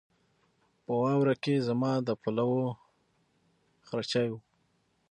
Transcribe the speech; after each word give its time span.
په 0.85 0.93
واوره 1.01 1.35
کې 1.43 1.65
زما 1.67 1.91
د 2.07 2.09
پلوو 2.21 2.63
غرچی 3.87 4.27
و 4.31 4.35